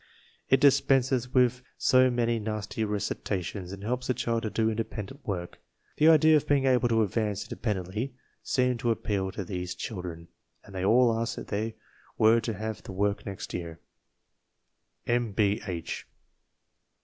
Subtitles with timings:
[0.49, 5.19] It dispenses with so many hasty recitations and helps the child to do inde pendent
[5.27, 5.59] work.
[5.97, 10.27] The idea of being able to advance inde pendently seemed to appeal to these children,
[10.63, 11.75] and they all asked if we
[12.17, 13.79] were to have the work next year."
[15.05, 15.33] (M.
[15.33, 15.61] B.
[15.67, 16.07] H.)